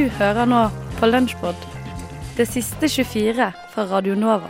[0.00, 0.58] Du hører nå
[0.96, 1.64] på Lunsjpod,
[2.32, 4.48] det siste 24 fra Radio Nova.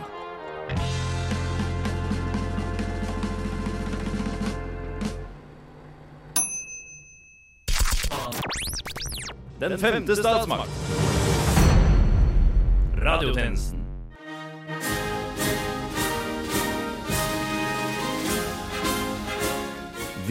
[9.59, 10.71] Den femte statsmakt.
[13.03, 13.83] Radiotjenesten.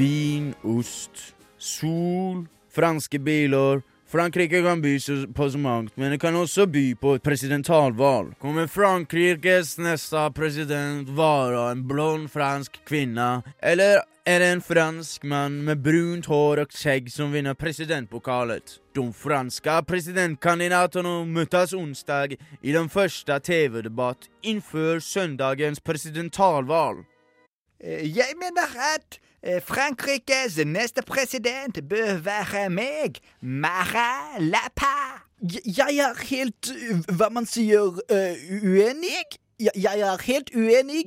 [0.00, 3.84] Vin, ost, sol, franske biler.
[4.10, 4.98] Frankrike kan by
[5.34, 8.32] på så mangt, men det kan også by på et presidentalvalg.
[8.42, 15.60] Kommer Frankrikes neste president være en blond fransk kvinne, eller er det en fransk mann
[15.62, 18.80] med brunt hår og skjegg som vinner presidentpokalet?
[18.98, 27.06] De franske presidentkandidatene møtes onsdag i den første TV-debatt innenfor søndagens presidentalvalg.
[27.78, 29.20] Eh, Jeg mener eh,
[29.64, 34.92] Frankrikes neste president bør være meg, Mara Lapa.
[35.64, 36.68] Jeg er helt,
[37.16, 39.22] hva man sier, uh, uenig.
[39.60, 41.02] Jeg, er helt uenig.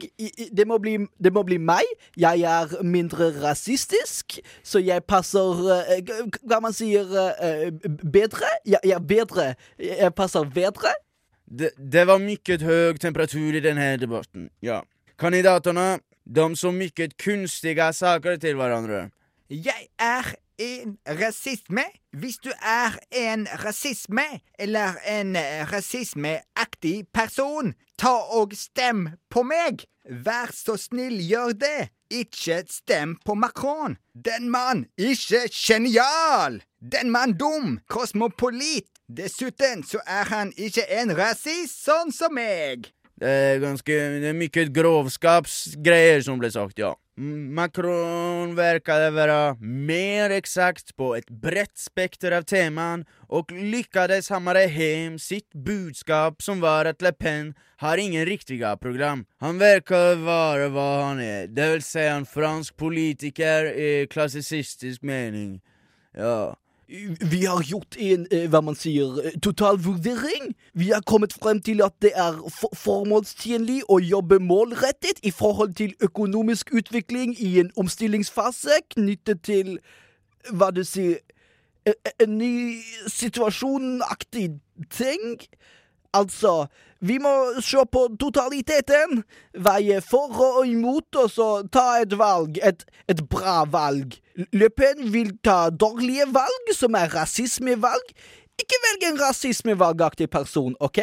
[0.58, 1.88] Det må, bli, det må bli meg.
[2.18, 5.58] Jeg er mindre rasistisk, så jeg passer
[6.06, 7.10] g- Hva man sier
[8.14, 8.52] bedre.
[8.70, 9.48] Jeg, er bedre.
[9.82, 10.94] Jeg passer bedre.
[11.50, 14.80] Det, det var mye høy temperatur i denne debatten, ja.
[15.20, 19.10] Kandidaterna, de så mycket kunstige saker til hverandre.
[19.50, 21.84] Jeg er en rasisme.
[22.12, 24.26] Hvis du er en rasisme,
[24.60, 25.36] eller en
[25.72, 29.86] rasismeaktig person, ta og stem på meg.
[30.10, 31.90] Vær så snill, gjør det.
[32.12, 33.98] Ikke stem på Macron.
[34.14, 36.62] Den mann ikke genial.
[36.92, 38.90] Den mann dum, kosmopolit.
[39.08, 42.92] Dessuten så er han ikke en rasist sånn som meg.
[43.22, 46.96] Det er ganske Det er mye grovskapsgreier som ble sagt, ja.
[47.16, 55.20] Macron verkade være mer eksakt på et bredt spekter av temaen, og lyktes hamre hjem
[55.22, 57.54] sitt budskap som var at Le Pen
[57.86, 59.28] har ingen riktige program.
[59.46, 65.60] Han verkar være hva han er, det vil si en fransk politiker i klassisistisk mening.
[66.18, 66.56] Ja.
[67.20, 70.54] Vi har gjort en, eh, hva man sier, total totalvurdering.
[70.74, 75.74] Vi har kommet frem til at det er for formålstjenlig å jobbe målrettet i forhold
[75.74, 79.80] til økonomisk utvikling i en omstillingsfase knyttet til,
[80.52, 81.18] hva du sier,
[81.86, 82.78] eh, en ny
[83.08, 84.60] situasjonaktig
[84.90, 85.40] ting.
[86.14, 86.68] Altså,
[87.02, 87.32] vi må
[87.62, 89.24] se på totaliteten,
[89.66, 94.16] veie for og imot, og så ta et valg, et, et bra valg.
[94.54, 98.14] Le Pen vil ta dårlige valg, som er rasismevalg.
[98.62, 101.02] Ikke velg en rasismevalgaktig person, OK?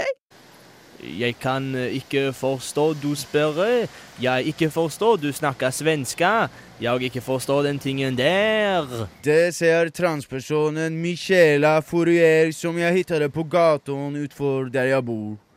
[1.03, 3.87] Jeg kan eh, ikke forstå du spør.
[4.21, 6.49] Jeg ikke forstår du snakker svenska.
[6.81, 9.06] Jeg ikke forstår den tingen der.
[9.25, 15.50] Det ser transpersonen Michela Fourier som jeg hittet på gaten utenfor der jeg bor.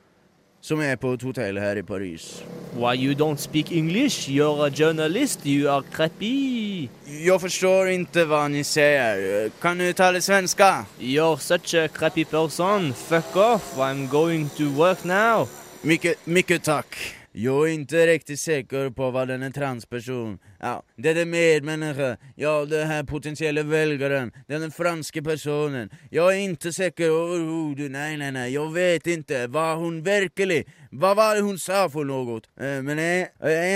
[0.64, 2.38] Som er på et hotell her i Paris.
[2.72, 4.30] Why you don't speak English?
[4.32, 5.46] You're a journalist.
[5.46, 6.88] You are crappy.
[7.26, 9.52] Jeg forstår ikke hva ni sier.
[9.60, 10.86] Kan du tale svenska?
[11.02, 12.94] You're such a crappy person.
[12.94, 13.76] Fuck off.
[13.76, 15.50] I'm going to work now.
[15.84, 16.96] Mykje, mykje tack.
[17.36, 20.40] Jag är inte riktigt säker på vad den är transperson.
[20.60, 22.18] Ja, det är det medmänniska.
[22.36, 24.32] Ja, det här potentiella väljaren.
[24.48, 25.90] Den franske personen.
[26.10, 27.92] Jag är inte säker överhuvud.
[27.92, 28.54] Nej, nej, nej.
[28.54, 29.48] Jag vet inte.
[29.48, 30.68] Var hon verklig?
[30.92, 32.44] Vad var det hon sa för något?
[32.60, 33.28] Eh, Men eh,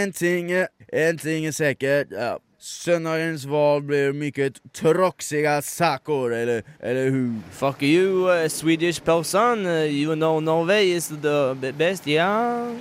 [0.01, 2.07] en ting, är- en ting är säkert.
[2.11, 2.39] Ja.
[2.59, 7.33] Söndagens val blir mycket tråksige saker, eller, eller hur?
[7.51, 9.65] Fuck you, uh, Swedish person.
[9.67, 12.75] You know Norway is the best, yeah?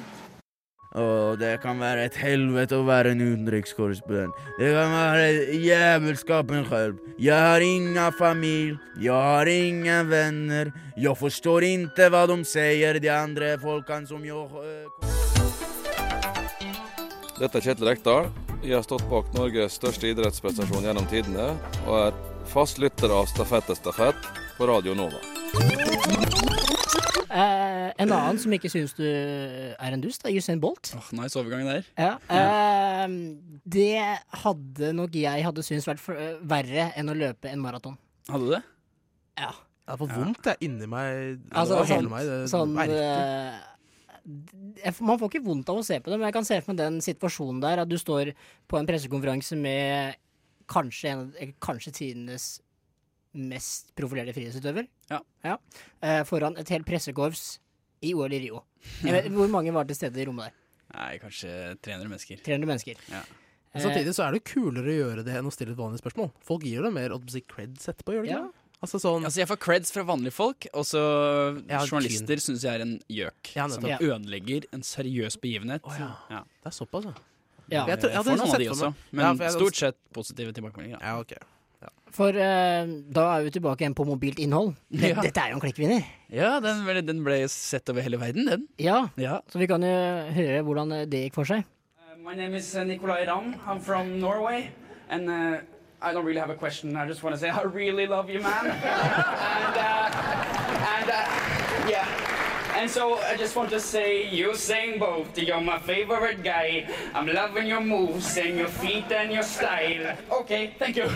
[0.96, 4.32] Åh, det kan være et helvete å være en utenrikskorrespondent.
[4.56, 7.02] Det kan være jævelskapen selv.
[7.20, 10.72] Jeg har ingen familie, jeg har ingen venner.
[10.96, 14.88] Jeg forstår ikke hva de sier, de andre folkene som jeg øh,
[17.36, 18.32] Dette er Kjetil Rekdal.
[18.64, 21.52] Jeg har stått bak Norges største idrettsprestasjon gjennom tidene,
[21.84, 22.16] og er
[22.48, 25.20] fast lytter av Stafett er stafett på Radio Nova.
[27.36, 30.94] Eh, en annen som ikke syns du er en dust, er Usain Bolt.
[30.96, 31.84] Oh, nice overgang der.
[31.98, 32.14] Ja.
[32.32, 33.04] Eh,
[33.66, 33.90] det
[34.44, 37.98] hadde nok jeg hadde syntes vært for, eh, verre enn å løpe en maraton.
[38.30, 38.64] Hadde du det?
[39.36, 39.52] Ja.
[39.86, 41.42] Jeg har fått vondt er inni meg.
[41.54, 42.26] Altså, sånn, meg.
[42.26, 43.58] Det sånn eh,
[44.98, 46.80] Man får ikke vondt av å se på det, men jeg kan se for meg
[46.80, 48.32] den situasjonen der at du står
[48.66, 50.18] på en pressekonferanse med
[50.66, 52.48] kanskje, en, eh, kanskje tidenes
[53.36, 54.88] mest profilerte frihetsutøver.
[55.10, 55.56] Ja.
[56.02, 57.58] Eh, foran et helt pressekorps
[58.02, 58.62] i OL i Rio.
[59.02, 60.52] Vet, hvor mange var til stede i rommet der?
[60.96, 62.40] Nei, kanskje 300 mennesker.
[62.42, 62.96] 300 mennesker.
[63.12, 63.22] Ja.
[63.74, 66.30] Men Samtidig så er det kulere å gjøre det enn å stille et vanlig spørsmål.
[66.46, 68.38] Folk gir det mer si, creds etterpå, gjør de Ja.
[68.46, 68.62] ikke?
[68.82, 71.00] Altså sånn Altså, jeg får creds fra vanlige folk, og så
[71.68, 73.54] Ja, journalister syns jeg er en gjøk.
[73.56, 75.80] Ja, som ødelegger en seriøs begivenhet.
[75.98, 76.42] ja.
[76.62, 77.14] Det er såpass, ja.
[77.68, 77.86] Ja.
[77.86, 80.52] Jeg tror- jeg hadde for noen av de også, men Ja, jeg stort sett positive
[80.52, 81.00] tilbakemeldinger.
[81.00, 81.32] Ja, ok.
[82.16, 84.70] For eh, da er vi tilbake igjen på mobilt innhold.
[84.88, 85.20] Det, Ja.
[85.20, 86.04] Dette er jo en klikkvinner.
[86.32, 88.62] Ja, den, ble- den ble sett over hele verden, den.
[88.80, 89.40] Ja, Ja.
[89.52, 89.92] så vi kan jo
[90.32, 91.66] høre hvordan eh, det gikk for seg.
[92.00, 93.52] Uh, my name is uh, Nikolai Ram.
[93.68, 94.70] I'm from Norway,
[95.10, 95.60] and uh,
[96.00, 96.96] I don't really have a question.
[96.96, 98.64] I just want to say I really love you, man.
[98.70, 100.08] and uh,
[100.96, 102.08] and uh, yeah.
[102.86, 105.36] And so I just want to say, you sing both.
[105.36, 106.86] You're my favorite guy.
[107.14, 110.16] I'm loving your moves and your feet and your style.
[110.30, 111.10] Okay, thank you.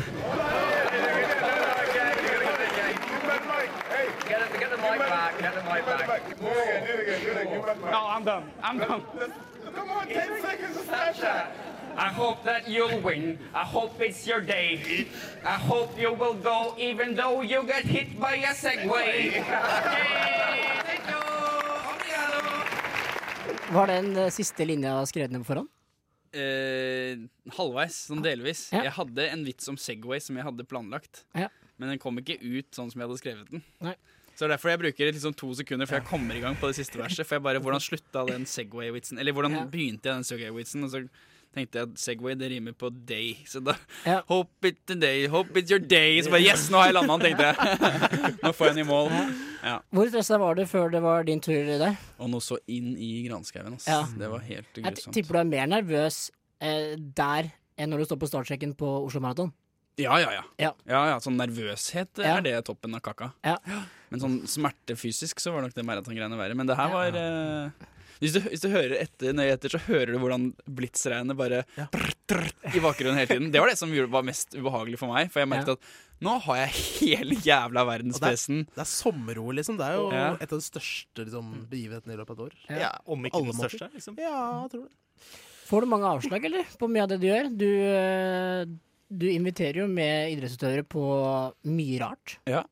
[4.26, 5.38] Get the mic back.
[5.38, 6.40] Get the mic back.
[7.88, 8.50] No, I'm done.
[8.64, 9.04] I'm done.
[9.72, 11.52] Come on, 10 seconds of Snapchat.
[11.96, 13.38] I hope that you'll win.
[13.54, 15.06] I hope it's your day.
[15.44, 19.34] I hope you will go even though you get hit by a Segway.
[19.34, 20.79] Yay!
[23.70, 25.68] Var den eh, siste linja skrevet ned på forhånd?
[26.34, 27.24] Eh,
[27.56, 28.68] halvveis, sånn delvis.
[28.74, 28.84] Ja.
[28.86, 31.48] Jeg hadde en vits om Segway som jeg hadde planlagt, Ja.
[31.78, 33.64] men den kom ikke ut sånn som jeg hadde skrevet den.
[33.82, 33.96] Nei.
[34.34, 36.70] Så det er derfor jeg bruker liksom to sekunder før jeg kommer i gang på
[36.70, 37.26] det siste verset.
[37.26, 39.18] For jeg bare, Hvordan slutta den Segway-vitsen?
[39.20, 39.64] Eller hvordan Ja.
[39.66, 40.84] begynte jeg den Segway-vitsen?
[40.84, 41.08] Og så
[41.54, 43.32] tenkte jeg at Segway det rimer på day.
[43.48, 43.74] Så da
[44.06, 44.20] Ja.
[44.30, 46.20] Hope it's day, hope it's your day.
[46.22, 48.34] Så bare yes, nå har jeg landa den, tenkte jeg.
[48.44, 49.10] nå får jeg den i mål.
[49.64, 49.78] Ja.
[49.90, 51.96] Hvor stressa var du før det var din tur der?
[52.18, 53.88] Og nå så inn i granskauen, ass.
[53.90, 54.02] Ja.
[54.18, 55.02] Det var helt grusomt.
[55.10, 56.20] Jeg tipper du er mer nervøs
[56.62, 57.50] eh, der
[57.80, 59.50] enn når du står på startsjekken på Oslo Maraton.
[60.00, 60.42] Ja, ja, ja.
[60.60, 60.70] Ja.
[60.86, 62.36] ja, sånn nervøshet Ja.
[62.38, 63.32] er det toppen av kaka.
[63.44, 63.56] Ja.
[64.10, 66.56] Men sånn smerte fysisk så var nok det maratongreiene verre.
[66.56, 67.88] Men det her var eh,
[68.20, 72.10] hvis, du, hvis du hører etter nøye etter, så hører du hvordan blitsregnet bare brr,
[72.28, 73.50] brr, i bakgrunnen hele tiden.
[73.54, 75.30] Det var det som var mest ubehagelig for meg.
[75.32, 75.76] For jeg merket Ja.
[75.80, 79.78] at nå har jeg hele jævla Og det, det er sommer-OL, liksom.
[79.80, 80.26] Det er jo Ja.
[80.36, 82.58] et av de største liksom, begivenhetene i løpet av et år.
[82.84, 83.68] Ja, om ikke den måter.
[83.72, 84.18] største, liksom.
[84.20, 84.92] Ja, jeg tror det.
[85.70, 86.64] Får du mange avslag, eller?
[86.78, 87.48] På mye av det du gjør?
[87.56, 88.64] Du, eh,
[89.10, 91.04] du inviterer jo med idrettsutøvere på
[91.64, 92.36] mye rart.
[92.46, 92.64] Ja.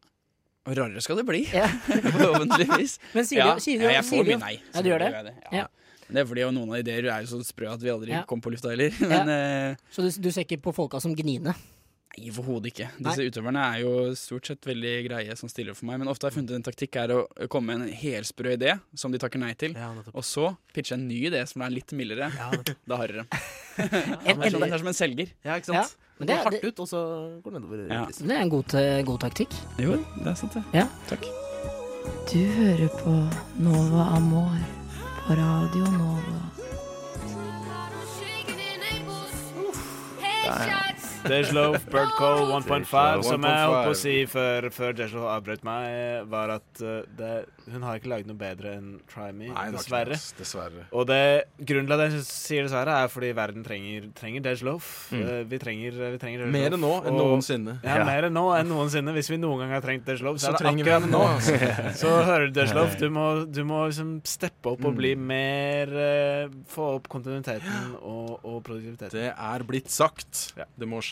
[0.69, 1.41] Og rarere skal det bli.
[1.49, 1.65] Ja.
[2.19, 2.99] Forhåpentligvis.
[3.17, 3.55] Men sier ja.
[3.57, 4.55] du- sier du- ja, jeg sier får mye nei.
[4.75, 5.11] Ja, du gjør det?
[5.31, 5.35] det.
[5.57, 5.67] Ja.
[6.09, 8.41] Det er fordi jo noen av ideer er jo så sprø at vi aldri kom
[8.45, 8.93] på lufta heller.
[9.13, 11.53] Men eh, Så du, du ser ikke på folka som gniene?
[12.19, 12.89] Nei, overhodet ikke.
[12.99, 13.05] Nei.
[13.13, 16.01] Disse utøverne er jo stort sett veldig greie som stiller for meg.
[16.03, 17.21] Men ofte har jeg funnet en taktikk er å
[17.53, 19.77] komme med en helsprø idé som de takker nei til.
[20.13, 22.31] og så pitche en ny idé som er litt mildere.
[22.89, 23.27] da harrer de.
[23.79, 25.33] En- det, er som, en- er som en selger.
[25.45, 25.97] Ja, ikke Ja, sant?
[26.19, 27.03] men det det er- går hardt ut, og så
[27.45, 27.85] går det nedover.
[27.95, 28.05] Ja.
[28.11, 28.79] Det er en god,
[29.13, 29.55] god taktikk.
[29.79, 30.65] Jo, det er sant, det.
[30.75, 30.89] Ja.
[31.09, 31.29] Takk.
[32.33, 33.15] Du hører på
[33.63, 34.59] Nova Amor
[35.27, 36.45] på Radio Nova.
[41.27, 43.23] Dejlof, Bird Call 1.5.
[43.27, 47.33] Som jeg holdt på å si før, før Dejlof avbrøt meg, var at uh, det,
[47.73, 50.15] hun har ikke laget noe bedre enn Try Me, Nei, dessverre.
[50.17, 50.37] det.
[50.39, 50.87] Dessverre.
[50.97, 51.19] Og det,
[51.69, 54.91] grunnen til at jeg sier dessverre, er fordi verden trenger, trenger Dejlof.
[55.13, 55.25] Mm.
[55.25, 57.77] Uh, vi trenger, vi trenger Dej Mer enn nå enn noensinne.
[57.85, 58.07] Ja, Ja.
[58.09, 59.15] mer enn nå enn noensinne.
[59.19, 61.19] Hvis vi noen gang har trengt Dejlof, så, Så er det trenger vi akkurat nå.
[61.19, 61.95] nå, altså.
[62.05, 62.97] så hører du Dejlof.
[63.03, 64.97] Du må, du må liksom steppe opp og Mm.
[64.99, 69.13] bli mer uh, Få opp kontinuiteten og, og produktiviteten.
[69.15, 70.53] Det er blitt sagt.
[70.79, 71.08] Det må skje.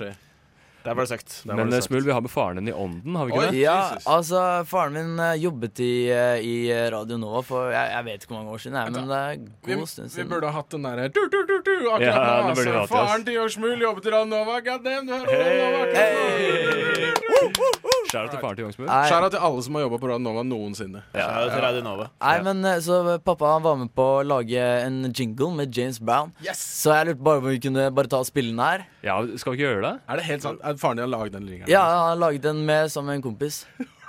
[0.86, 1.42] Der var det sagt.
[1.44, 1.88] Der Men det eh, sagt.
[1.90, 3.58] Smul, vi har med faren din i ånden, har vi ikke det?
[3.58, 8.22] Ja, altså Faren min eh, jobbet i, eh, i Radio Nova for jeg, jeg vet
[8.22, 9.34] ikke hvor mange år siden, jeg, men det er
[9.66, 12.14] Vi, god stund vi burde ha hatt den derre akkurat Ja,
[12.46, 12.54] nå.
[12.54, 14.60] vi Altså, faren til Smul jobbet i Radio Nova.
[14.60, 17.16] God damn, du hører Radio Nova akkurat nå.
[17.36, 18.92] Shout out til faren til Youngsmooth.
[19.10, 21.02] Skjæra til alle som har jobba på Radio Nova noensinne.
[21.16, 22.06] Ja, til Radio Nova.
[22.22, 25.98] Nei, men eh, så Pappa han var med på å lage en jingle med James
[25.98, 26.32] Brown.
[26.44, 26.62] Yes!
[26.82, 28.86] Så jeg lurte bare på om vi kunne bare ta og spille den her.
[29.06, 29.94] Ja, skal vi ikke gjøre det?
[30.06, 30.62] Er det helt sant?
[30.62, 31.70] Er faren din har laget den ringeren?
[31.72, 33.64] Ja, han har laget den med sammen med en kompis.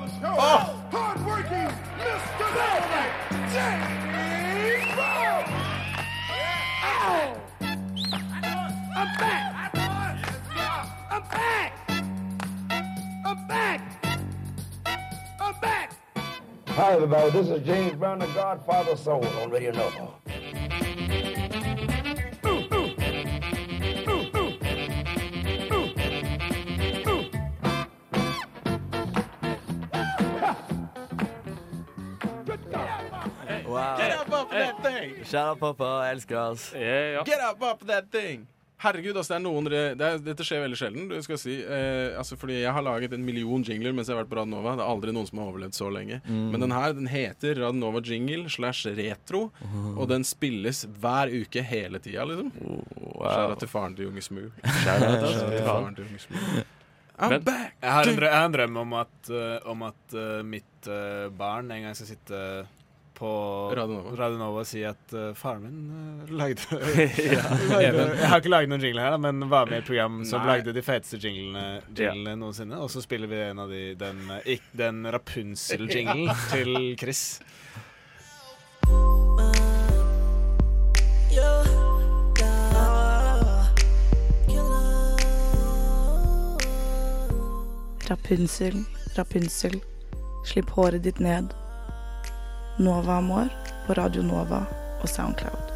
[16.90, 17.30] Hi, everybody.
[17.30, 20.08] This is James Brown, the Godfather of Soul on Radio Nova.
[33.68, 33.96] Wow.
[33.96, 35.22] Get up off that thing!
[35.22, 35.84] Shout out, pappa.
[35.84, 37.24] Jeg elsker deg, ass.
[37.24, 38.48] Get up off that thing!
[38.80, 41.08] Herregud, altså, det er noen re- det er, Dette skjer veldig sjelden.
[41.10, 44.22] Du skal si eh, altså Fordi jeg har laget en million jingler mens jeg har
[44.22, 44.72] vært på Radnova.
[44.78, 46.20] Det er aldri noen som har overlevd så lenge.
[46.24, 46.46] Mm.
[46.54, 49.50] Men den her den heter Radnova Jingle slash retro,
[49.92, 52.50] og den spilles hver uke hele tida, liksom.
[52.56, 53.28] wow.
[53.28, 54.42] Skjæra til faren til Junge Smu.
[54.48, 56.66] Out til faren til Junge Smu.
[57.20, 60.38] Men jeg har en drøm, jeg har en drøm om at, uh, om at uh,
[60.46, 62.38] mitt uh, barn en gang skal sitte
[63.20, 64.16] på Radio Nova.
[64.16, 66.62] Radio og si at uh, faren min uh, lagde,
[67.20, 69.90] Ja, lagde Jeg har ikke laget noen jingler her, da, men var med i et
[69.90, 70.54] program som Nei.
[70.54, 72.80] lagde de feteste jinglene, jinglene noensinne.
[72.80, 77.40] Og så spiller vi en av de, den, eh, den Rapunzel-jinglen til Chris.
[88.10, 88.80] Rapunsel,
[89.14, 89.82] Rapunsel,
[90.48, 91.52] slipp håret ditt ned.
[92.78, 93.48] Nova Amor
[93.86, 94.64] på Radio Nova
[95.02, 95.66] og Soundcloud.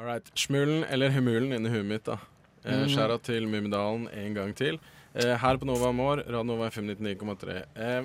[0.00, 0.30] Alright.
[0.38, 2.16] Smulen, eller humulen, inni huet mitt, da.
[2.64, 2.88] Eh, Mhm.
[2.88, 4.78] Skjæra til Mummidalen en gang til.
[5.14, 7.62] Eh, her på Nova Amor, Radio Nova FM 99,3.
[7.76, 8.04] Eh,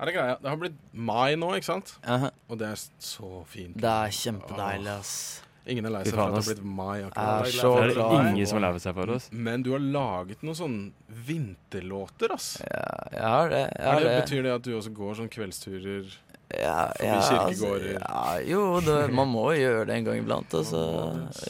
[0.00, 0.36] er greia?
[0.42, 1.96] Det har blitt mai nå, ikke sant?
[2.06, 2.30] Aha.
[2.48, 3.74] Og det er så fint.
[3.76, 5.42] Det er kjempedeilig, ass.
[5.68, 6.94] Ingen er lei seg for at det har blitt mai.
[7.04, 9.28] Er Det er ingen som er lei seg for oss.
[9.32, 12.48] Men du har laget noen sånne vinterlåter, ass.
[12.64, 13.62] Ja, jeg har det.
[13.76, 14.16] Jeg har det, det.
[14.22, 16.08] Betyr det at du også går sånn kveldsturer
[16.56, 18.00] Ja, forbi ja, kirkegårder?
[18.00, 20.56] Altså, ja, jo, det, man må gjøre det en gang iblant.
[20.56, 20.82] Altså,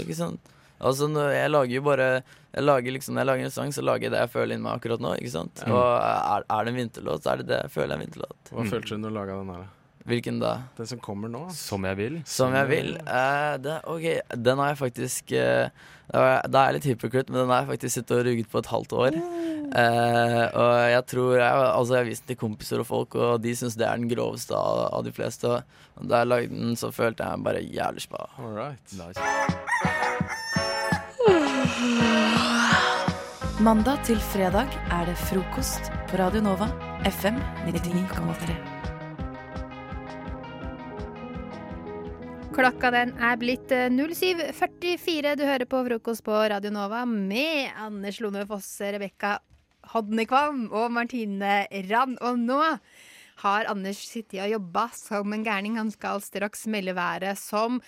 [0.03, 0.55] ikke sant?
[0.79, 2.11] Altså, jeg lager jo bare
[2.55, 4.65] jeg lager liksom, Når jeg lager en sang, så lager jeg det jeg føler inni
[4.67, 5.15] meg akkurat nå.
[5.21, 5.63] ikke sant?
[5.63, 5.73] Ja.
[5.75, 8.53] Og er, er det en vinterlåt, så er det det jeg føler er en vinterlåt.
[8.55, 9.67] Hva følte du når du laga den her?
[10.09, 10.55] Hvilken da?
[10.79, 11.43] Den som kommer nå?
[11.53, 12.15] Som jeg vil.
[12.29, 12.95] Som jeg vil?
[13.05, 14.07] Uh, det, ok,
[14.41, 15.69] den har jeg faktisk uh,
[16.09, 18.71] Da er jeg- litt hypocrite, men den har jeg faktisk sittet og ruget på et
[18.73, 19.19] halvt år.
[19.69, 23.43] Uh, og jeg tror jeg, Altså, jeg har vist den til kompiser og folk, og
[23.45, 25.59] de syns det er den groveste av, av de fleste.
[25.99, 28.25] Og da jeg lagde den, så følte jeg meg bare jævlig spa.
[28.39, 28.97] All right.
[33.61, 36.71] Mandag til fredag er det frokost på Radio Nova,
[37.05, 37.37] FM
[37.67, 38.68] 99,3.
[42.59, 45.37] Klokka den er blitt eh, 07.44.
[45.39, 49.37] Du hører på frokost på Radio Nova med Anders Lone Fosse, Rebekka
[49.93, 52.17] Hodnekvam og Martine Rand.
[52.19, 52.57] Og nå
[53.45, 55.77] har Anders sittet og jobba som en gærning.
[55.79, 57.79] Han skal straks melde været som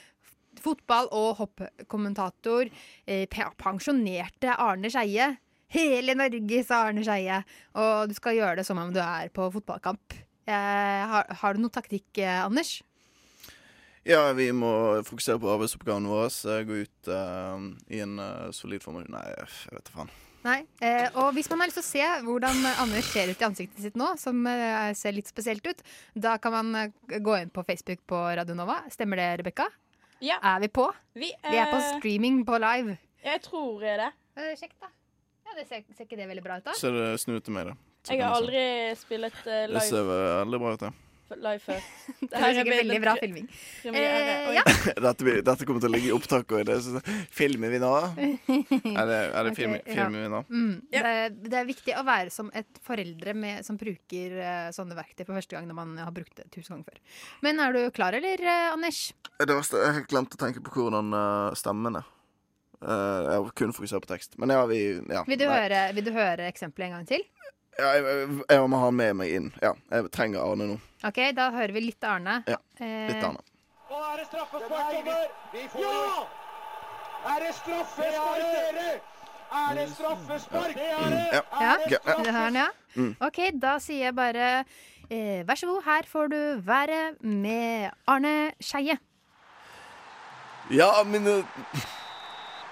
[0.62, 2.70] fotball- og hoppkommentator.
[3.10, 3.26] Eh,
[3.58, 5.32] pensjonerte Arne Skeie.
[5.74, 7.40] Hele Norge, sa Arne Skeie.
[7.74, 10.14] Og du skal gjøre det som om du er på fotballkamp.
[10.46, 12.84] Eh, har, har du noen taktikk, eh, Anders?
[14.08, 14.70] Ja, vi må
[15.04, 16.30] fokusere på arbeidsoppgavene våre.
[16.30, 17.60] eh, Gå ut uh,
[17.92, 19.02] i en uh, solid form.
[19.12, 20.12] Nei, jeg vet da faen.
[20.40, 20.62] Nei.
[20.80, 23.82] Eh, og hvis man har lyst til å se hvordan Anders ser ut i ansiktet
[23.84, 25.82] sitt nå, som eh, ser litt spesielt ut,
[26.16, 28.78] da kan man eh, gå inn på Facebook på Radio Nova.
[28.88, 29.66] Stemmer det, Rebekka?
[30.24, 30.38] Ja.
[30.40, 30.86] Er vi på?
[31.12, 32.96] Vi, Vi er på eh, streaming på live.
[33.20, 34.08] Jeg tror det.
[34.56, 34.88] Sjekk, da.
[35.44, 36.78] Ja, det ser, ser ikke det veldig bra ut, da?
[36.78, 37.76] Ser det snu ut til meg, da.
[38.08, 38.40] Så Jeg har vi se.
[38.40, 38.64] aldri
[38.96, 39.76] spilt live.
[39.76, 40.92] Det ser veldig bra ut, det.
[41.38, 41.84] Live før.
[42.20, 43.46] Det er sikkert veldig bra filming.
[43.86, 44.64] Eh, ja.
[45.06, 46.66] dette, blir, dette kommer til å ligge i opptaket.
[46.66, 47.92] det er Filmer vi nå?
[49.00, 49.82] Er det, er det Ok, film, ja.
[49.86, 50.42] filmer vi nå?
[50.50, 50.74] Mm.
[50.90, 54.96] Det, er- det er viktig å være som et foreldre med, som bruker uh, sånne
[54.98, 57.18] verktøy for første gang når man har brukt det tusen ganger før.
[57.46, 59.02] Men er du klar, eller, uh, Anders?
[59.38, 62.08] Det verste, Jeg har glemt å tenke på hvordan uh, stemmen er.
[62.80, 62.88] Uh,
[63.26, 64.38] jeg har kun fokusert på tekst.
[64.40, 64.78] Men ja, vi
[65.12, 67.24] ja, Vil du, høre, vil du høre eksempelet en gang til?
[67.80, 69.46] Ja, jeg, jeg, må ha med meg inn.
[69.62, 70.80] Ja, jeg trenger Arne nå.
[71.06, 72.42] Ok, Da hører vi litt Arne.
[72.50, 73.40] Ja, Eh, litt Arne.
[73.90, 75.24] Og er det straffespark over?
[75.82, 76.28] Ja!
[77.30, 78.92] Er det straffespark, dere?
[79.50, 80.74] Er det straffespark?
[80.74, 81.24] Det er det!
[81.34, 81.42] Ja.
[82.04, 82.68] er det den, ja.
[82.94, 83.16] Mm.
[83.20, 84.46] Ok, da sier jeg bare
[85.10, 88.98] eh, vær så god, her får du været med Arne Skeie.
[90.70, 91.42] Ja, mine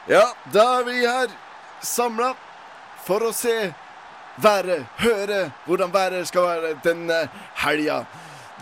[0.09, 0.23] Ja,
[0.55, 1.35] da er vi her
[1.83, 2.33] samla
[3.05, 3.73] for å se
[4.43, 8.03] været, høre hvordan været skal være denne helga.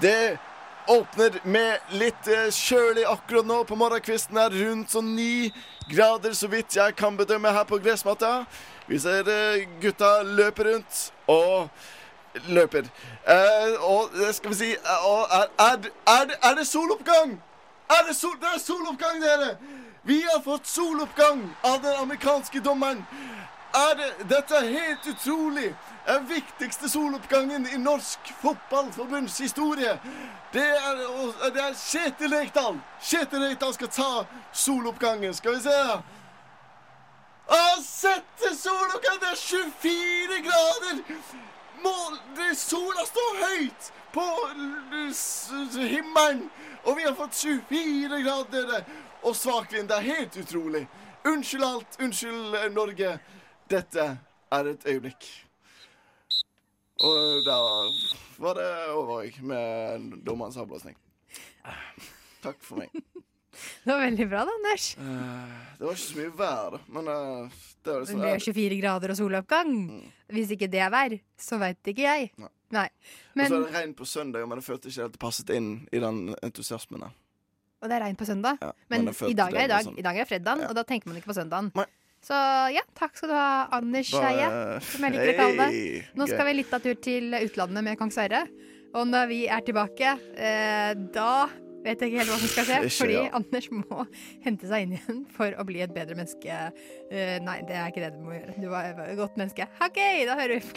[0.03, 0.39] Det
[0.89, 5.51] åpner med litt eh, kjølig akkurat nå på morgenkvisten her, rundt sånn ni
[5.91, 8.45] grader, så vidt jeg kan bedømme her på gressmatta.
[8.87, 11.69] Vi ser eh, gutta løpe rundt og
[12.47, 12.87] løper.
[13.27, 17.35] Eh, og det skal vi si eh, og er, er, er, er det soloppgang?
[17.91, 19.57] Er det, sol, det er soloppgang, dere!
[20.07, 23.03] Vi har fått soloppgang av den amerikanske dommeren.
[23.77, 25.75] Er det, dette er helt utrolig.
[26.07, 29.99] Den viktigste soloppgangen i norsk fotballforbunds historie.
[30.53, 31.03] Det er,
[31.55, 32.79] det er Kjetil Rekdal.
[33.03, 34.13] Kjetil Rekdal skal ta
[34.53, 35.35] soloppgangen.
[35.35, 35.77] Skal vi se.
[37.47, 39.21] Han setter soloppgang!
[39.21, 41.03] Det er 24 grader!
[41.83, 44.25] Mål, det, sola står høyt på
[45.77, 46.49] himmelen,
[46.85, 48.73] og vi har fått 24 grader
[49.23, 49.89] og svak vind.
[49.89, 50.87] Det er helt utrolig.
[51.27, 51.99] Unnskyld alt.
[52.01, 53.19] Unnskyld eh, Norge.
[53.71, 54.05] Dette
[54.53, 55.27] er et øyeblikk.
[57.05, 57.57] Og da
[58.41, 60.97] var det over med dommerens avblåsning.
[62.45, 62.93] Takk for meg.
[63.57, 64.87] Det var veldig bra, da, Anders.
[64.97, 66.77] Det var ikke så mye vær.
[66.93, 69.71] Men eh, det var Det liksom 24 grader og soloppgang.
[70.33, 72.31] Hvis ikke det er vær, så veit ikke jeg.
[72.75, 72.89] Nei.
[73.37, 75.71] Og så er det regn på søndag, men jeg følte ikke helt det passet inn
[75.93, 77.07] i den entusiasmen.
[77.07, 78.59] og det er regn på søndag.
[78.63, 79.93] Ja, Men men i dag det er i dag.
[79.99, 81.73] I dag er fredagen, og da tenker man ikke på søndagen.
[82.27, 82.37] Så
[82.75, 84.49] ja, takk skal du ha, Anders Skeie,
[84.83, 85.83] som jeg liker å kalle det.
[86.19, 88.47] Nå skal vi litt av tur til utlandet med Kong Sverre.
[88.97, 91.47] Og når vi er tilbake, eh, da
[91.87, 92.79] vet jeg ikke helt hva som skal skje.
[92.81, 93.29] Ikke, fordi ja.
[93.39, 94.07] Anders må
[94.43, 96.59] hente seg inn igjen for å bli et bedre menneske.
[97.13, 98.57] Uh, nei, det er ikke det du må gjøre.
[98.59, 99.69] Du var et godt menneske.
[99.87, 100.77] OK, da hører vi på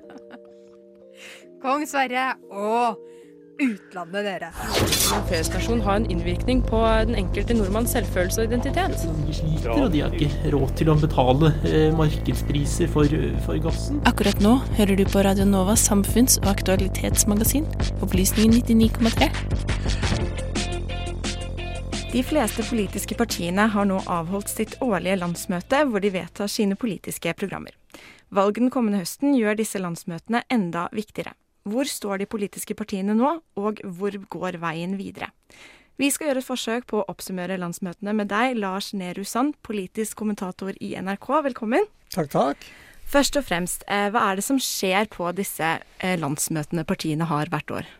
[1.64, 3.02] Kong Sverre og
[3.60, 4.50] utlandet, dere.
[5.14, 9.06] En P-stasjon har en innvirkning på den enkelte nordmanns selvfølelse og identitet.
[9.26, 14.00] De sliter, og de har ikke råd til å betale eh, markedspriser for, for gassen.
[14.10, 17.68] Akkurat nå hører du på Radio Novas samfunns- og aktualitetsmagasin,
[18.04, 19.30] Opplysningen 99,3.
[22.10, 27.36] De fleste politiske partiene har nå avholdt sitt årlige landsmøte, hvor de vedtar sine politiske
[27.38, 27.76] programmer.
[28.34, 31.36] Valget den kommende høsten gjør disse landsmøtene enda viktigere.
[31.68, 35.28] Hvor står de politiske partiene nå, og hvor går veien videre?
[36.00, 40.16] Vi skal gjøre et forsøk på å oppsummere landsmøtene med deg, Lars Nehru Sand, politisk
[40.22, 41.28] kommentator i NRK.
[41.50, 41.84] Velkommen.
[42.14, 42.64] Takk, takk.
[43.10, 45.66] Først og fremst, eh, hva er det som skjer på disse
[45.98, 47.90] eh, landsmøtene partiene har hvert år?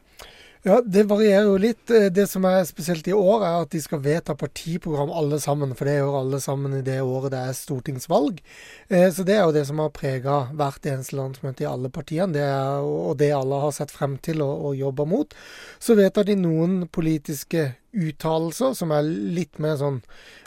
[0.62, 1.90] Ja, Det varierer jo litt.
[1.90, 5.75] Eh, Det som er spesielt i år, er at de skal vedta partiprogram alle sammen.
[5.75, 8.43] For det gjør alle sammen i det året det er stortingsvalg.
[8.90, 12.35] Eh, Så det er jo det som har prega hvert eneste landsmøte i alle partiene.
[12.35, 15.33] Det er, og det alle har sett frem til og jobba mot.
[15.81, 20.02] Så vedtar de noen politiske uttalelser som er litt mer sånn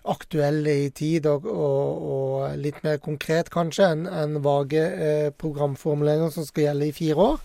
[0.05, 6.31] aktuelle i tid og, og, og litt mer konkret kanskje enn en vage eh, programformuleringer
[6.31, 7.39] som skal gjelde i fire år.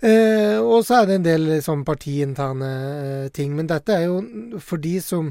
[0.00, 3.54] Eh, og så er det en del sånn partiinterne eh, ting.
[3.56, 5.30] Men dette er jo for de som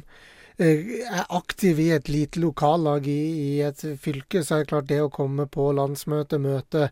[0.57, 3.19] eh, er aktive i et lite lokallag i,
[3.57, 6.89] i et fylke, så er det klart det å komme på landsmøte, møte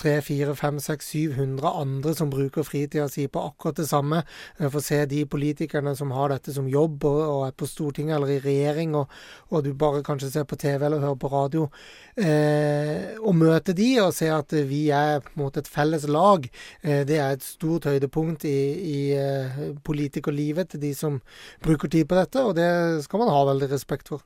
[0.00, 4.22] 300-400-500-600-700 andre som bruker fritida si på akkurat det samme,
[4.58, 8.16] Jeg får se de politikerne som har dette som jobb og, og er på Stortinget
[8.16, 9.08] eller i regjering, og,
[9.50, 11.68] og du bare kanskje ser på TV eller hører på radio,
[12.16, 16.48] eh, og møte de og se at vi er på en måte et felles lag,
[16.82, 21.20] eh, det er et stort høydepunkt i, i eh, politikerlivet til de som
[21.64, 24.24] bruker tid på dette, og det skal man ha veldig respekt for.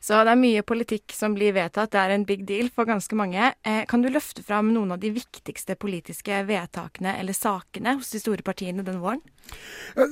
[0.00, 1.90] Så det er mye politikk som blir vedtatt.
[1.92, 3.52] Det er en big deal for ganske mange.
[3.66, 8.22] Eh, kan du løfte fram noen av de viktigste politiske vedtakene eller sakene hos de
[8.22, 9.24] store partiene denne våren?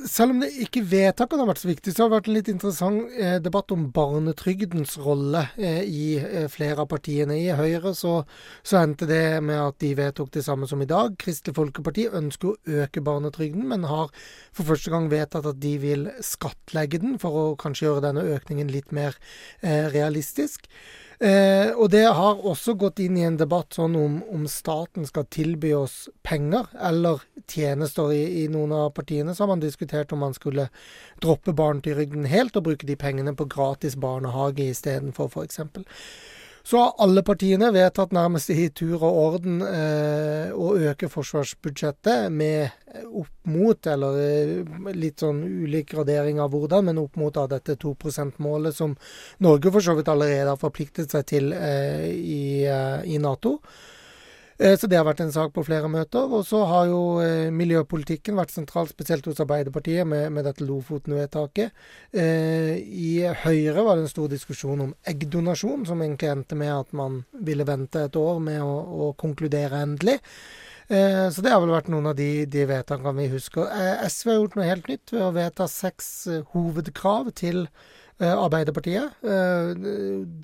[0.09, 2.49] Selv om det ikke vedtakene har vært så viktig, så har det vært en litt
[2.51, 7.37] interessant eh, debatt om barnetrygdens rolle eh, i eh, flere av partiene.
[7.37, 8.15] I Høyre så,
[8.67, 11.15] så endte det med at de vedtok det samme som i dag.
[11.21, 14.11] Kristelig Folkeparti ønsker å øke barnetrygden, men har
[14.57, 18.73] for første gang vedtatt at de vil skattlegge den, for å kanskje gjøre denne økningen
[18.73, 19.21] litt mer
[19.61, 20.69] eh, realistisk.
[21.19, 25.25] Eh, og det har også gått inn i en debatt sånn om, om staten skal
[25.33, 28.13] tilby oss penger eller tjenester.
[28.13, 30.69] I, I noen av partiene så har man diskutert om man skulle
[31.25, 35.63] droppe barnetrygden helt og bruke de pengene på gratis barnehage istedenfor, f.eks.
[36.67, 43.05] Så har alle partiene vedtatt nærmest i tur og orden eh, å øke forsvarsbudsjettet med
[43.07, 47.77] opp mot, eller eh, litt sånn ulik gradering av hvordan, men opp mot da, dette
[47.79, 48.97] 2 %-målet som
[49.47, 53.61] Norge for så vidt allerede har forpliktet seg til eh, i, eh, i Nato.
[54.59, 56.25] Eh, Så det har vært en sak på flere møter.
[56.33, 61.73] Og så har jo eh, miljøpolitikken vært sentralt, spesielt hos Arbeiderpartiet, med, med dette Lofoten-vedtaket.
[62.17, 66.95] Eh, I Høyre var det en stor diskusjon om eggdonasjon, som egentlig endte med at
[66.97, 68.77] man ville vente et år med å,
[69.09, 70.21] å konkludere endelig.
[70.87, 73.73] Så det har vel vært noen av de, de vedtakene vi husker.
[74.07, 76.11] SV har gjort noe helt nytt ved å vedta seks
[76.53, 77.65] hovedkrav til
[78.23, 79.17] Arbeiderpartiet.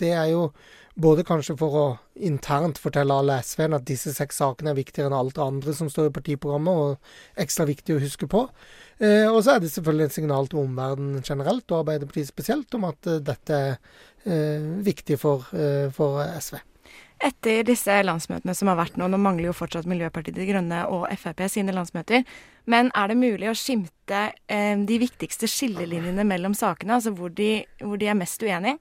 [0.03, 0.48] Det er jo
[0.94, 1.85] både kanskje for å
[2.20, 5.88] internt fortelle alle SV-ene at disse seks sakene er viktigere enn alt det andre som
[5.90, 8.44] står i partiprogrammet, og ekstra viktig å huske på.
[9.00, 12.90] Eh, og så er det selvfølgelig et signal til omverdenen generelt, og Arbeiderpartiet spesielt, om
[12.90, 13.72] at eh, dette er
[14.26, 16.61] eh, viktig for, eh, for SV.
[17.22, 21.05] Etter disse landsmøtene som har vært nå, nå mangler jo fortsatt Miljøpartiet De Grønne og
[21.20, 22.24] Frp sine landsmøter,
[22.66, 27.62] men er det mulig å skimte eh, de viktigste skillelinjene mellom sakene, altså hvor de,
[27.81, 28.81] hvor de er mest uenige?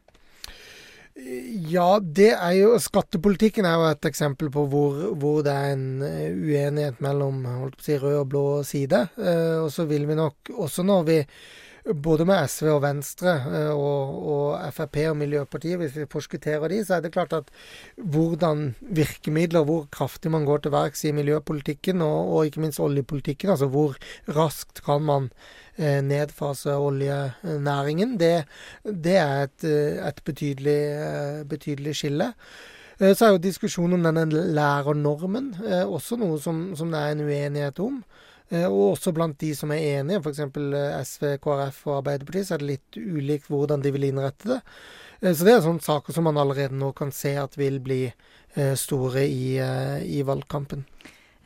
[1.15, 6.05] Ja, det er jo Skattepolitikken er jo et eksempel på hvor, hvor det er en
[6.07, 7.43] eh, uenighet mellom
[7.83, 9.01] si, rød og blå side.
[9.19, 11.17] Eh, og så vil vi nok, også når vi
[11.83, 16.79] både med SV og Venstre eh, og, og Frp og Miljøpartiet, hvis vi forskutterer de,
[16.85, 17.49] så er det klart at
[17.97, 23.51] hvordan virkemidler, hvor kraftig man går til verks i miljøpolitikken og, og ikke minst oljepolitikken,
[23.51, 23.97] altså hvor
[24.31, 25.31] raskt kan man
[26.05, 28.45] nedfase oljenæringen, det,
[28.85, 32.33] det er et, eh, et betydelig, eh, betydelig skille.
[32.99, 37.15] Eh, Så er jo diskusjonen om denne lærernormen eh, også noe som, som det er
[37.15, 38.03] en uenighet om.
[38.51, 40.41] Eh, Og også blant de som er enige, f.eks.
[41.07, 44.59] SV, KrF og Arbeiderpartiet, så er det litt ulikt hvordan de vil innrette det.
[45.21, 48.03] Eh, Så det er sånne saker som man allerede nå kan se at vil bli
[48.55, 50.85] eh, store i, eh, i valgkampen.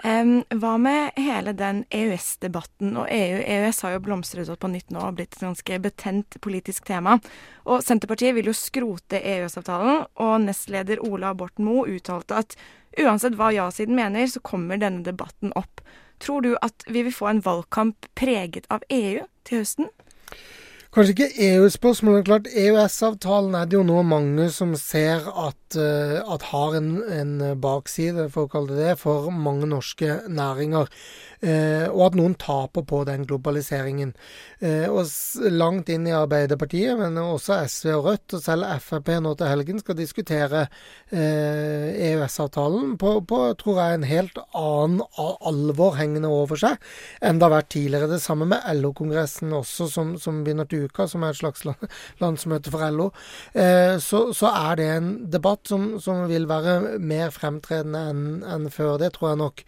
[0.03, 3.38] Em, hva med hele den EØS-debatten og EU?
[3.39, 7.15] EØS har jo blomstret opp på nytt nå og blitt et ganske betent politisk tema.
[7.63, 12.58] Og Senterpartiet vil jo skrote EØS-avtalen, og nestleder Ola Borten Moe uttalte at
[12.99, 15.79] uansett hva ja-siden mener, så kommer denne debatten opp.
[16.19, 19.91] Tror du at vi vil få en valgkamp preget av EU til høsten?
[20.95, 22.21] Kanskje ikke EU-spørsmålet.
[22.23, 27.34] Klart EØS-avtalen er det jo nå mange som ser at, eh, at har en, en
[27.60, 30.88] bakside, for å kalle det det, for mange norske næringer.
[31.43, 34.13] Eh, og at noen taper på den globaliseringen.
[34.63, 35.05] Eh, og
[35.51, 39.81] langt inn i Arbeiderpartiet, men også SV og Rødt, og selv Frp nå til helgen
[39.81, 40.63] skal diskutere
[41.12, 46.79] eh, EØS-avtalen på, på, tror jeg, en helt annen alvor hengende over seg
[47.21, 48.10] enn det har vært tidligere.
[48.15, 51.78] Det samme med LO-kongressen også, som, som begynner til uka, som er et slags la-
[52.24, 53.10] landsmøte for LO.
[53.54, 58.24] Eh, så, så er det en debatt som, som vil være mer fremtredende enn
[58.56, 58.98] en før.
[59.02, 59.63] Det tror jeg nok.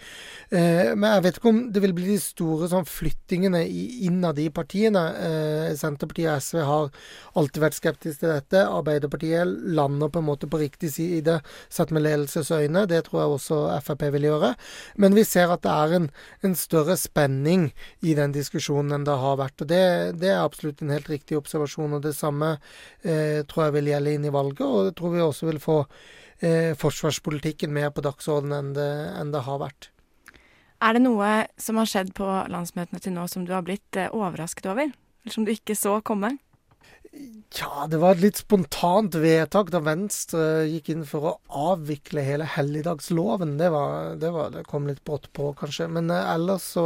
[0.51, 3.63] Eh, men jeg vet ikke om det vil bli de store sånn, flyttingene
[4.07, 5.03] innad i partiene.
[5.27, 6.89] Eh, Senterpartiet og SV har
[7.37, 8.63] alltid vært skeptiske til dette.
[8.67, 11.39] Arbeiderpartiet lander på en måte på riktig side,
[11.73, 12.85] sett med ledelsesøyne.
[12.89, 14.53] Det tror jeg også Frp vil gjøre.
[15.01, 16.09] Men vi ser at det er en,
[16.45, 17.69] en større spenning
[18.05, 19.61] i den diskusjonen enn det har vært.
[19.63, 19.81] og Det,
[20.21, 21.97] det er absolutt en helt riktig observasjon.
[21.97, 22.55] og Det samme
[23.03, 24.65] eh, tror jeg vil gjelde inn i valget.
[24.67, 25.77] Og jeg tror vi også vil få
[26.39, 28.89] eh, forsvarspolitikken mer på dagsordenen enn det,
[29.21, 29.91] enn det har vært.
[30.77, 34.11] Er det noe som har skjedd på landsmøtene til nå som du har blitt eh,
[34.13, 34.91] overrasket over?
[34.93, 36.35] Eller som du ikke så komme?
[37.57, 42.45] Ja, det var et litt spontant vedtak da Venstre gikk inn for å avvikle hele
[42.53, 43.55] helligdagsloven.
[43.57, 45.89] Det, var, det, var, det kom litt brått på, kanskje.
[45.89, 46.85] Men eh, ellers så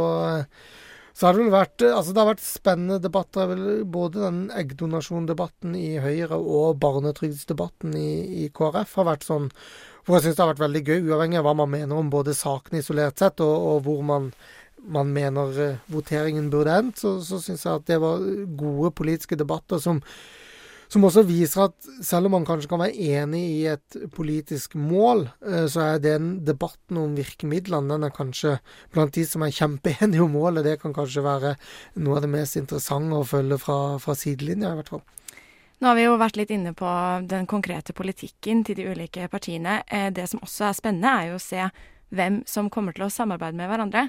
[1.12, 3.54] så har det vel vært eh, altså det har vært spennende debatter.
[3.84, 8.10] Både den eggdonasjondebatten i Høyre og barnetrygdsdebatten i,
[8.44, 9.50] i KrF har vært sånn
[10.02, 12.34] hvor jeg syns det har vært veldig gøy, uavhengig av hva man mener om både
[12.34, 14.32] saken isolert sett, og, og hvor man,
[14.82, 18.24] man mener eh, voteringen burde endt, så, så syns jeg at det var
[18.58, 20.00] gode politiske debatter som,
[20.92, 25.24] som også viser at selv om man kanskje kan være enig i et politisk mål,
[25.46, 28.58] eh, så er den debatten om virkemidlene, den er kanskje
[28.92, 31.54] blant de som er kjempeenige om målet, det kan kanskje være
[31.96, 35.04] noe av det mest interessante å følge fra, fra sidelinja, i hvert fall.
[35.82, 36.90] Nå har vi jo vært litt inne på
[37.26, 39.80] den konkrete politikken til de ulike partiene.
[39.88, 41.70] Eh, Det som også er spennende, er jo å se
[42.12, 44.06] hvem som kommer til å samarbeide med hverandre.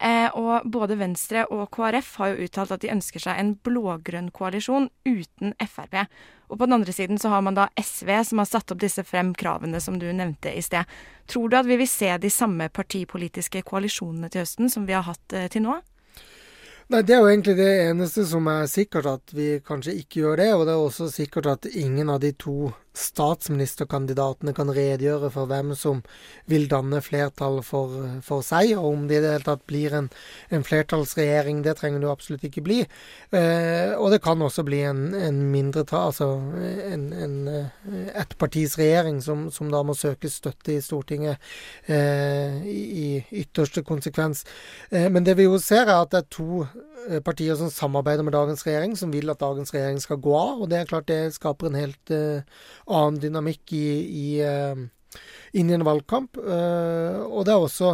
[0.00, 4.32] Eh, Og både Venstre og KrF har jo uttalt at de ønsker seg en blå-grønn
[4.34, 6.06] koalisjon uten Frp.
[6.50, 9.04] Og på den andre siden så har man da SV som har satt opp disse
[9.06, 10.84] frem kravene som du nevnte i sted.
[11.30, 15.06] Tror du at vi vil se de samme partipolitiske koalisjonene til høsten som vi har
[15.06, 15.78] hatt eh, til nå?
[16.92, 20.36] Nei, Det er jo egentlig det eneste som er sikkert, at vi kanskje ikke gjør
[20.42, 20.50] det.
[20.54, 25.72] Og det er også sikkert at ingen av de to statsministerkandidatene kan redegjøre for hvem
[25.78, 26.02] som
[26.50, 30.08] vil danne flertall for, for seg, og om det i det hele tatt blir en,
[30.54, 31.62] en flertallsregjering.
[31.64, 32.78] Det trenger det jo absolutt ikke bli.
[33.34, 36.30] Eh, og det kan også bli en, en mindretall, altså
[36.94, 41.42] en, en eh, ettpartisregjering som, som da må søke støtte i Stortinget
[41.90, 44.44] eh, i, i ytterste konsekvens.
[44.90, 46.64] Eh, men det vi jo ser, er at det er to
[47.24, 50.62] partier som samarbeider med dagens regjering, som vil at dagens regjering skal gå av.
[50.62, 52.44] Og det er klart det skaper en helt eh,
[52.88, 54.84] annen dynamikk i, i, eh,
[55.54, 56.36] inn i en valgkamp.
[56.36, 57.90] Eh, og det er også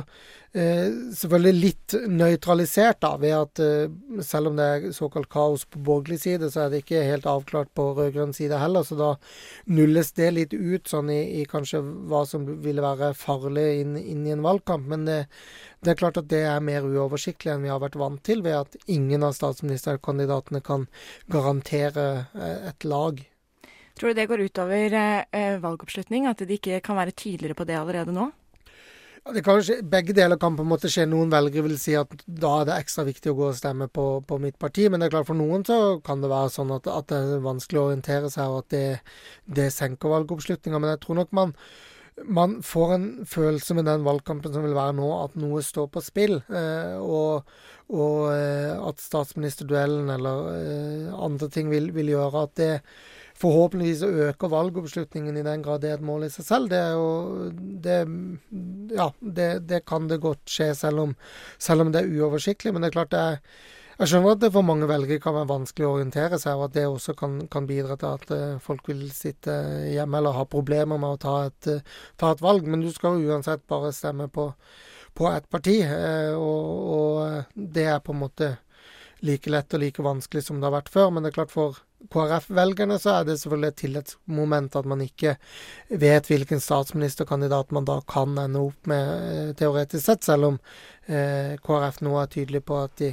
[0.56, 5.82] eh, selvfølgelig litt nøytralisert, da, ved at eh, selv om det er såkalt kaos på
[5.84, 8.86] borgerlig side, så er det ikke helt avklart på rød-grønn side heller.
[8.86, 9.10] Så da
[9.68, 14.24] nulles det litt ut sånn i, i kanskje hva som ville være farlig inn, inn
[14.24, 14.88] i en valgkamp.
[14.88, 15.20] Men det,
[15.84, 18.62] det er klart at det er mer uoversiktlig enn vi har vært vant til, ved
[18.62, 20.88] at ingen av statsministerkandidatene kan
[21.28, 22.08] garantere
[22.40, 23.20] et lag.
[24.00, 27.76] Tror du det går utover eh, valgoppslutning, at de ikke kan være tydeligere på det
[27.76, 28.30] allerede nå?
[29.20, 31.04] Skje, begge deler kan på en måte skje.
[31.04, 34.06] Noen velgere vil si at da er det ekstra viktig å gå og stemme på,
[34.24, 34.88] på mitt parti.
[34.88, 37.44] Men det er klart for noen så kan det være sånn at, at det er
[37.44, 38.84] vanskelig å orientere seg, og at det,
[39.60, 40.80] det senker valgoppslutninga.
[40.80, 41.56] Men jeg tror nok man
[42.24, 46.02] man får en følelse med den valgkampen som vil være nå, at noe står på
[46.04, 46.40] spill.
[46.52, 47.48] Eh, og,
[47.92, 52.74] og eh, at statsministerduellen eller eh, andre ting vil, vil gjøre at det
[53.40, 56.70] forhåpentligvis øker valgoppslutningen i den grad det er et mål i seg selv.
[56.72, 57.50] Det jo
[57.84, 57.98] det,
[58.94, 61.14] Ja, det, det kan det godt skje, selv om,
[61.58, 62.72] selv om det er uoversiktlig.
[62.74, 63.38] Men det er klart det er
[64.00, 66.76] jeg skjønner at det for mange velgere kan være vanskelig å orientere seg, og at
[66.78, 69.52] det også kan, kan bidra til at uh, folk vil sitte
[69.92, 72.64] hjemme eller ha problemer med å ta et, uh, ta et valg.
[72.64, 74.46] Men du skal jo uansett bare stemme på,
[75.12, 78.50] på ett parti, uh, og, og, det er på en måte
[79.26, 81.10] like lett og like vanskelig som det har vært før.
[81.14, 81.80] Men det er klart for
[82.10, 85.34] KrF-velgerne så er det selvfølgelig et tillitsmoment at man ikke
[86.00, 90.56] vet hvilken statsministerkandidat man da kan ende opp med, teoretisk sett, selv om
[91.06, 93.12] KrF nå er tydelig på at de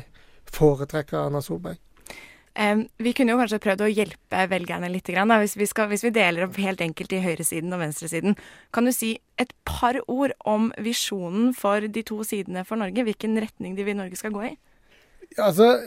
[0.55, 1.81] foretrekker Erna Solberg.
[2.97, 5.11] Vi kunne jo kanskje prøvd å hjelpe velgerne litt.
[5.11, 8.37] Hvis, vi skal, hvis vi deler opp helt enkelt i høyresiden og venstresiden.
[8.73, 13.05] Kan du si et par ord om visjonen for de to sidene for Norge?
[13.05, 14.55] Hvilken retning de vil Norge skal gå i?
[15.37, 15.79] Altså,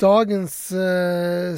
[0.00, 1.56] Dagens eh,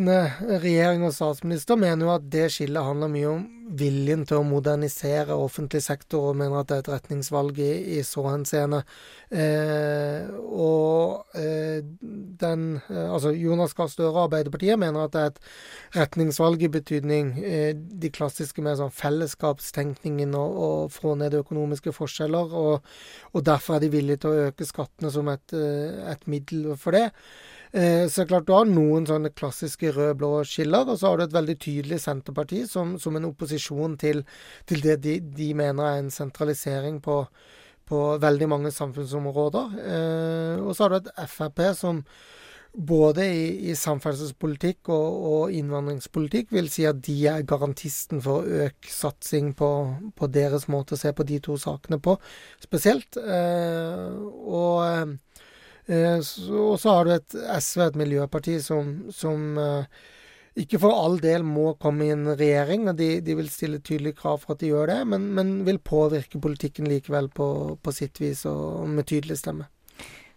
[0.00, 3.42] sittende regjering og statsminister mener jo at det skillet handler mye om
[3.76, 8.00] viljen til å modernisere offentlig sektor, og mener at det er et retningsvalg i, i
[8.02, 8.80] så henseende.
[9.30, 15.30] Eh, og eh, den eh, Altså, Jonas Gahr Støre og Arbeiderpartiet mener at det er
[15.30, 15.38] et
[16.00, 22.56] retningsvalg i betydning eh, de klassiske med sånn fellesskapstenkningen og, og få ned økonomiske forskjeller,
[22.56, 22.90] og,
[23.30, 27.10] og, derfor er de villige til å øke skattene som et, et middel for det.
[27.72, 31.36] Eh, så klart Du har noen sånne klassiske rød-blå skiller, og så har du et
[31.36, 34.24] veldig tydelig Senterparti som, som en opposisjon til,
[34.66, 37.22] til det de, de, mener er en sentralisering på,
[37.86, 39.78] på veldig mange samfunnsområder.
[39.86, 42.04] Eh, og så har du et Frp som
[42.70, 48.90] både i, i samferdselspolitikk og, og, innvandringspolitikk vil si at de er garantisten for økt
[48.94, 49.70] satsing på,
[50.14, 52.14] på, deres måte å se på de to sakene på,
[52.62, 53.18] spesielt.
[53.18, 55.18] Eh, og
[55.90, 56.16] Eh,
[56.54, 60.02] og så har du et SV, et miljøparti, som, som eh,
[60.60, 62.88] ikke for all del må komme i en regjering.
[62.90, 65.82] og De, de vil stille tydelige krav for at de gjør det, men, men vil
[65.82, 67.50] påvirke politikken likevel på,
[67.82, 69.68] på, sitt vis og med tydelig stemme.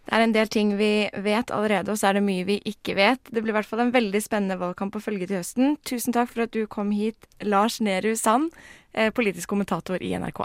[0.04, 2.96] Det er en del ting vi vet allerede, og så er det mye vi ikke
[2.98, 3.22] vet.
[3.30, 5.78] Det blir i hvert fall en veldig spennende valgkamp å følge til høsten.
[5.88, 8.52] Tusen takk for at du kom hit, Lars Nehru Sand,
[8.92, 10.44] eh, politisk kommentator i NRK.